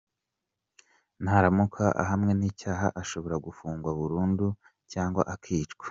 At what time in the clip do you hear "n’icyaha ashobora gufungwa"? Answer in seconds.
2.39-3.89